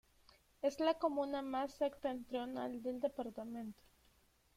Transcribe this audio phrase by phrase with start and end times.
[0.63, 3.83] Es la comuna más septentrional del departamento.